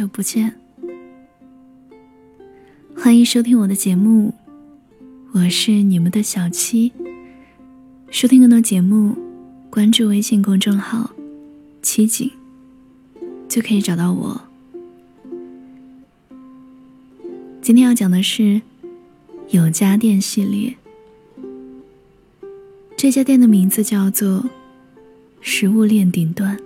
[0.00, 0.58] 久不见，
[2.96, 4.32] 欢迎收听我的节目，
[5.32, 6.90] 我是你们的小七。
[8.10, 9.14] 收听更多节目，
[9.68, 11.10] 关注微信公众号
[11.82, 12.30] “七景”，
[13.46, 14.40] 就可以找到我。
[17.60, 18.62] 今天要讲的是
[19.50, 20.76] 有家店系列，
[22.96, 24.48] 这家店的名字叫做
[25.42, 26.58] “食物链顶端”。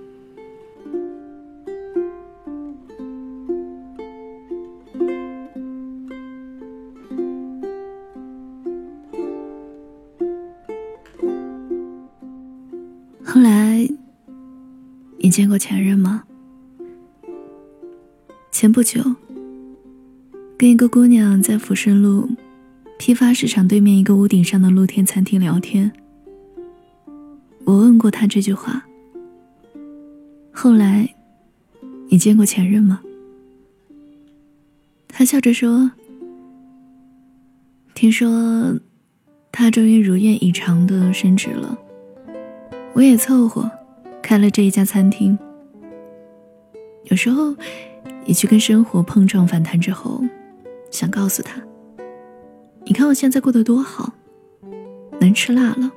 [15.35, 16.23] 见过前任吗？
[18.53, 19.03] 前不久，
[20.57, 22.29] 跟一个姑娘在抚顺路
[23.01, 25.91] 批发市场对面一个屋顶上的露天餐厅聊天。
[27.65, 28.81] 我问过她这句话。
[30.53, 31.13] 后来，
[32.11, 33.01] 你见过前任吗？
[35.09, 35.91] 她笑着说
[37.93, 38.79] ：“听说，
[39.51, 41.77] 他终于如愿以偿的升职了。”
[42.95, 43.69] 我也凑合，
[44.25, 45.39] 开了这一家餐厅。
[47.05, 47.55] 有时候，
[48.25, 50.25] 你去跟生活碰撞反弹之后，
[50.91, 51.61] 想告诉他
[52.87, 54.15] ：“你看我现在过得多好，
[55.21, 55.93] 能吃辣了，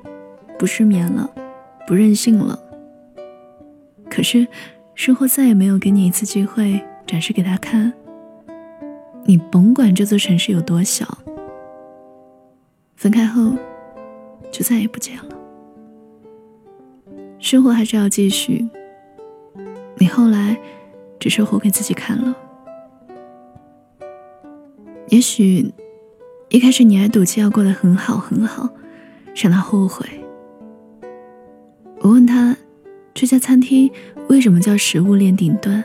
[0.58, 1.30] 不失眠了，
[1.86, 2.60] 不任性了。”
[4.10, 4.46] 可是，
[4.94, 7.90] 生活再也没有给你一次机会展示给他看。
[9.24, 11.06] 你甭管这座城市有多小，
[12.94, 13.52] 分开后，
[14.52, 15.37] 就再也不见了。
[17.38, 18.68] 生活还是要继续。
[19.96, 20.56] 你后来
[21.18, 22.34] 只是活给自己看了。
[25.08, 25.72] 也许
[26.50, 28.68] 一开始你还赌气要过得很好很好，
[29.34, 30.06] 让他后悔。
[32.00, 32.56] 我问他，
[33.14, 33.90] 这家餐厅
[34.28, 35.82] 为什么叫食物链顶端？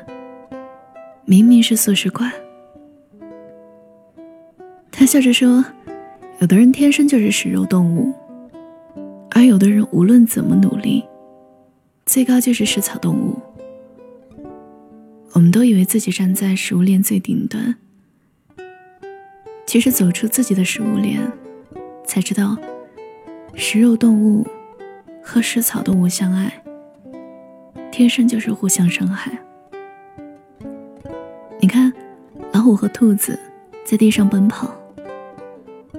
[1.26, 2.32] 明明是素食馆。
[4.92, 5.64] 他笑着说
[6.40, 8.14] ：“有的人天生就是食肉动物，
[9.32, 11.04] 而有的人无论怎么努力。”
[12.06, 13.42] 最高就是食草动物。
[15.32, 17.76] 我们都以为自己站在食物链最顶端，
[19.66, 21.20] 其实走出自己的食物链，
[22.06, 22.56] 才知道，
[23.56, 24.46] 食肉动物
[25.24, 26.64] 和食草动物相爱，
[27.92, 29.32] 天生就是互相伤害。
[31.60, 31.92] 你看，
[32.52, 33.40] 老虎和兔子
[33.84, 34.72] 在地上奔跑，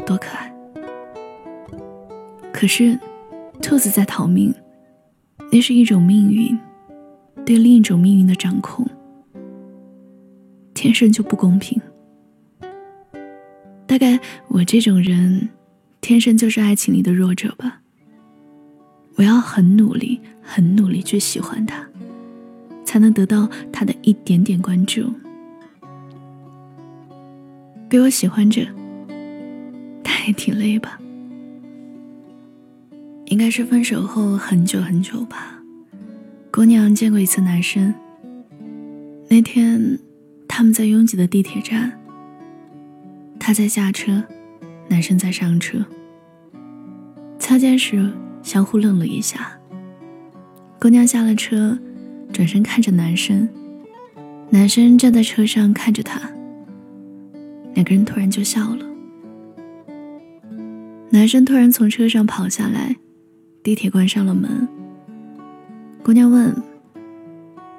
[0.07, 0.55] 多可爱。
[2.53, 2.97] 可是，
[3.61, 4.55] 兔子在逃命。
[5.55, 6.59] 那是一种命运，
[7.47, 8.85] 对另一种命运的掌控，
[10.75, 11.81] 天生就不公平。
[13.87, 15.49] 大概我这种人，
[16.01, 17.83] 天生就是爱情里的弱者吧。
[19.15, 21.87] 我要很努力，很努力去喜欢他，
[22.85, 25.09] 才能得到他的一点点关注。
[27.89, 28.67] 被我喜欢着，
[30.03, 30.99] 他也挺累吧。
[33.35, 35.61] 应该是分手后很久很久吧。
[36.53, 37.93] 姑娘见过一次男生。
[39.29, 39.99] 那天，
[40.47, 41.99] 他们在拥挤的地铁站。
[43.41, 44.23] 她在下车，
[44.87, 45.85] 男生在上车。
[47.41, 48.09] 擦肩时
[48.41, 49.59] 相互愣了一下。
[50.79, 51.77] 姑娘下了车，
[52.33, 53.49] 转身看着男生。
[54.51, 56.21] 男生站在车上看着她。
[57.75, 58.87] 两个人突然就笑了。
[61.11, 62.95] 男生突然从车上跑下来。
[63.65, 64.69] 地铁关上了门。
[66.03, 66.55] 姑娘问：“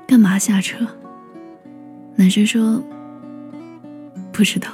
[0.07, 0.84] 干嘛下车？”
[2.18, 2.84] 男生说
[4.34, 4.68] ：“不知道。”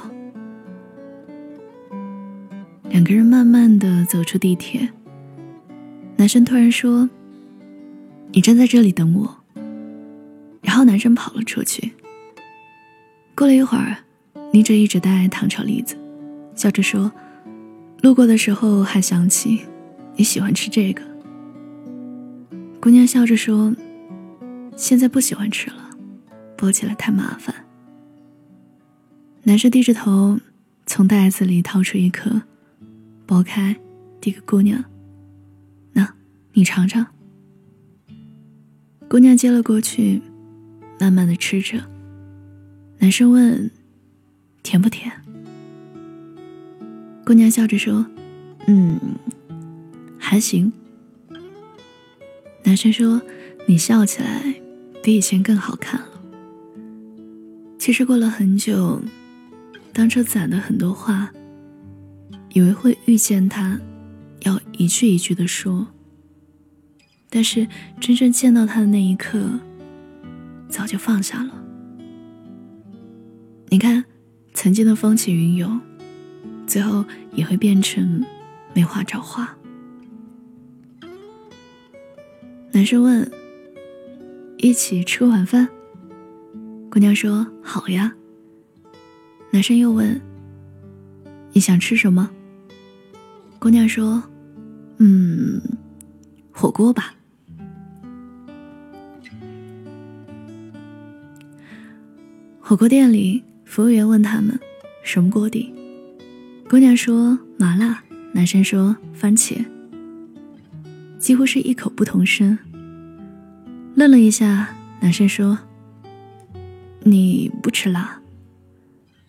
[2.88, 4.88] 两个人慢慢的走出地铁。
[6.16, 7.10] 男生突然说
[8.32, 9.36] ：“你站在这里等我。”
[10.64, 11.92] 然后男生跑了出去。
[13.34, 13.98] 过了一会儿，
[14.50, 15.94] 妮着一直带糖炒栗子，
[16.54, 17.12] 笑着说
[18.00, 19.60] ：“路过的时候还想起。”
[20.16, 21.02] 你喜欢吃这个？
[22.80, 23.74] 姑娘笑着说
[24.76, 25.90] ：“现在不喜欢吃了，
[26.56, 27.54] 剥起来太麻烦。”
[29.44, 30.38] 男生低着头，
[30.86, 32.42] 从袋子里掏出一颗，
[33.26, 33.76] 剥开，
[34.20, 34.84] 递给姑娘
[35.94, 36.14] ：“那，
[36.52, 37.06] 你尝尝。”
[39.08, 40.20] 姑娘接了过去，
[41.00, 41.78] 慢慢的吃着。
[42.98, 43.70] 男生问
[44.62, 45.12] ：“甜不甜？”
[47.24, 48.06] 姑娘笑着说
[48.66, 48.98] ：“嗯。”
[50.32, 50.72] 还行。
[52.64, 53.20] 男生说
[53.68, 54.42] ：“你笑起来
[55.02, 56.08] 比以前更好看了。”
[57.78, 59.02] 其实过了很久，
[59.92, 61.30] 当初攒的很多话，
[62.54, 63.78] 以为会遇见他，
[64.44, 65.86] 要一句一句的说。
[67.28, 67.68] 但是
[68.00, 69.60] 真正见到他的那一刻，
[70.66, 71.62] 早就放下了。
[73.68, 74.02] 你看，
[74.54, 75.78] 曾经的风起云涌，
[76.66, 78.24] 最后也会变成
[78.72, 79.54] 没话找话。
[82.82, 83.30] 男生问
[84.58, 85.68] ：“一起吃晚饭？”
[86.90, 88.12] 姑娘说：“好呀。”
[89.52, 90.20] 男生又问
[91.54, 92.28] ：“你想吃什么？”
[93.60, 94.20] 姑娘说
[94.98, 95.62] ：“嗯，
[96.50, 97.14] 火锅吧。”
[102.58, 104.58] 火锅店里，服务员问他们
[105.06, 105.72] ：“什么锅底？”
[106.68, 108.02] 姑娘说：“麻辣。”
[108.34, 109.64] 男生说：“番茄。”
[111.20, 112.58] 几乎是异口不同声。
[113.94, 115.58] 愣了一下，男生说
[117.04, 118.20] ：“你不吃辣？”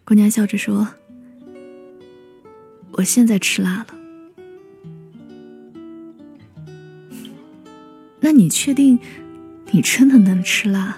[0.05, 0.87] 姑娘笑着说
[2.93, 3.87] ：“我现在吃辣了。”
[8.19, 8.97] 那你确定
[9.71, 10.97] 你真的能吃辣？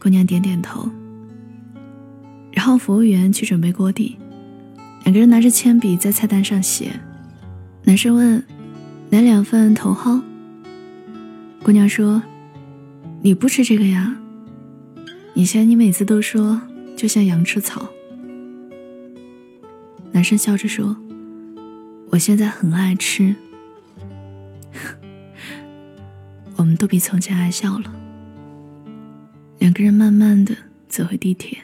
[0.00, 0.88] 姑娘点点头。
[2.50, 4.16] 然后服务员去准备锅底，
[5.04, 6.98] 两个人拿着铅笔在菜单上写。
[7.84, 8.42] 男生问。
[9.10, 10.22] 来两份茼蒿。
[11.62, 12.20] 姑娘说
[13.22, 14.16] ：“你不吃这个呀？
[15.34, 16.60] 以前你每次都说
[16.96, 17.88] 就像羊吃草。”
[20.10, 20.96] 男生笑着说
[22.10, 23.34] ：“我现在很爱吃。”
[26.56, 27.92] 我们都比从前爱笑了。
[29.60, 30.54] 两个人慢慢的
[30.88, 31.58] 走回地铁。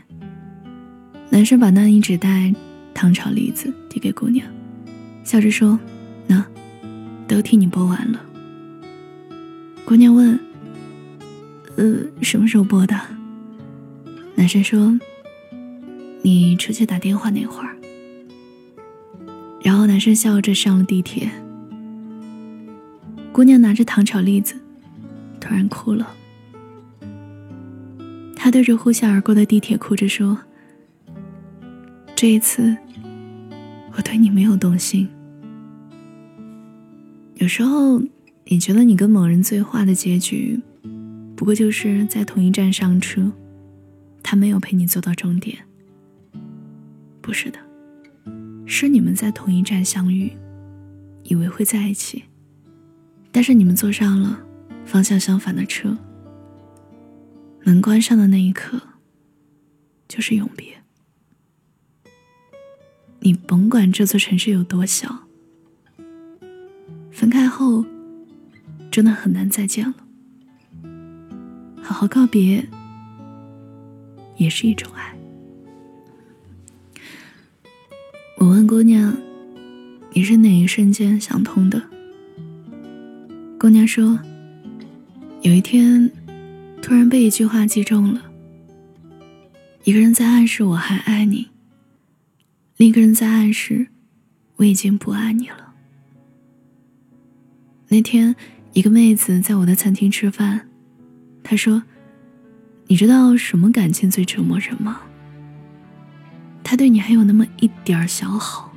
[1.28, 2.54] 男生把那一纸袋
[2.94, 4.46] 糖炒栗子递给姑娘，
[5.24, 5.78] 笑着说
[6.28, 6.44] ：“那。”
[7.28, 8.24] 都替你剥完了。
[9.88, 10.38] 姑娘问
[11.78, 12.94] ：“呃，什么时候播的？”
[14.36, 15.00] 男生说
[16.20, 17.74] ：“你出去打电话那会儿。”
[19.64, 21.30] 然后男生笑着上了地铁。
[23.32, 24.54] 姑娘拿着糖炒栗子，
[25.40, 26.14] 突然哭了。
[28.36, 30.38] 她对着呼啸而过的地铁哭着说
[32.14, 32.76] ：“这一次，
[33.96, 35.08] 我对你没有动心。”
[37.40, 38.02] 有时候，
[38.50, 40.58] 你觉得你跟某人最坏的结局，
[41.36, 43.30] 不过就是在同一站上车，
[44.22, 45.58] 他没有陪你走到终点。
[47.20, 47.58] 不是的，
[48.64, 50.32] 是你们在同一站相遇，
[51.24, 52.24] 以为会在一起，
[53.30, 54.42] 但是你们坐上了
[54.86, 55.94] 方向相反的车，
[57.64, 58.80] 门关上的那一刻，
[60.08, 60.68] 就是永别。
[63.20, 65.26] 你甭管这座城市有多小。
[67.10, 67.84] 分开后，
[68.90, 69.94] 真的很难再见了。
[71.82, 72.66] 好好告别，
[74.36, 75.16] 也是一种爱。
[78.36, 79.16] 我问姑娘
[80.12, 81.82] ：“你是哪一瞬间想通的？”
[83.58, 84.18] 姑娘说
[85.42, 86.10] ：“有一天，
[86.80, 88.22] 突然被一句话击中了。
[89.84, 91.48] 一个人在暗示我还爱你，
[92.76, 93.88] 另一个人在暗示
[94.56, 95.74] 我已经不爱你了。”
[97.88, 98.36] 那天，
[98.72, 100.68] 一个妹子在我的餐厅吃饭，
[101.42, 101.82] 她说
[102.86, 105.00] ：“你知道什么感情最折磨人吗？
[106.62, 108.76] 他对你还有那么一点小好，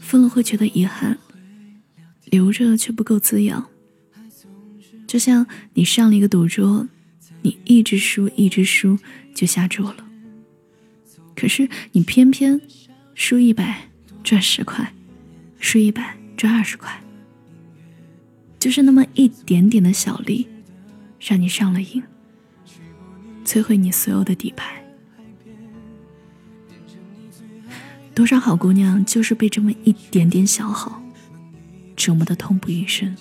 [0.00, 1.16] 分了会觉得遗憾，
[2.24, 3.64] 留着却不够滋养。
[5.06, 6.86] 就像你上了一个赌桌，
[7.42, 8.98] 你一直输，一直输，
[9.34, 10.04] 就下注了。
[11.36, 12.60] 可是你偏偏
[13.14, 13.88] 输一百
[14.24, 14.92] 赚十块，
[15.60, 17.00] 输一百赚二十块。”
[18.58, 20.48] 就是那么一点点的小利，
[21.20, 22.02] 让你上了瘾，
[23.44, 24.84] 摧毁你所有的底牌。
[28.14, 31.00] 多少好姑娘就是被这么一点点小好
[31.94, 33.16] 折磨的痛不欲生。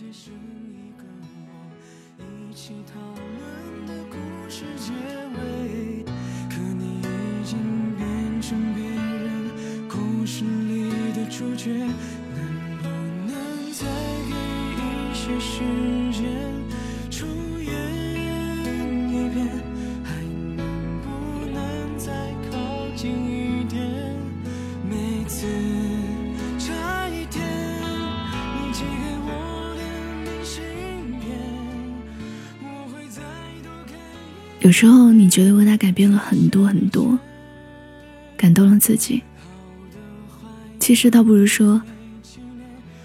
[34.68, 37.18] 有时候你觉得为他改变了很多很多，
[38.36, 39.24] 感动了自己，
[40.78, 41.82] 其实倒不如说，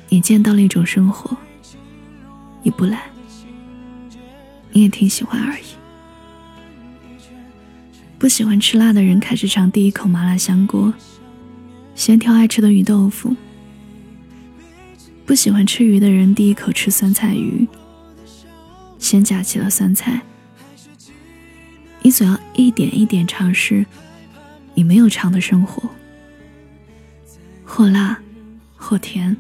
[0.09, 1.37] 你见到了一种生活。
[2.65, 3.03] 你不懒，
[4.73, 5.63] 你也挺喜欢而已。
[8.19, 10.93] 不喜欢吃辣的人开始尝第一口麻辣香锅，
[11.95, 13.37] 先挑爱吃的鱼豆腐。
[15.25, 17.69] 不喜欢吃鱼的人第一口吃酸菜鱼，
[18.99, 20.21] 先夹起了酸菜。
[22.03, 23.87] 你总要一点一点尝试
[24.75, 25.89] 你没有尝的生活，
[27.65, 28.19] 或辣，
[28.77, 29.37] 或甜。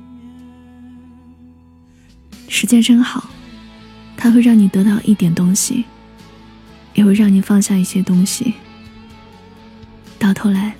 [2.48, 3.28] 时间真好，
[4.16, 5.84] 它会让你得到一点东西，
[6.94, 8.54] 也会让你放下一些东西。
[10.18, 10.74] 到头来，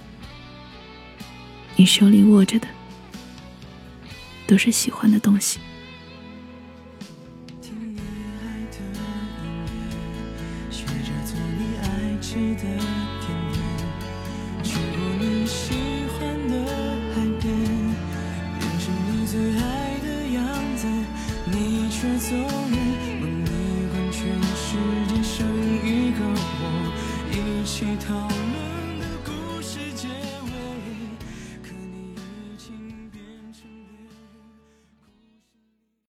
[1.75, 2.69] 你手里握着的，
[4.47, 5.59] 都是喜欢的东西。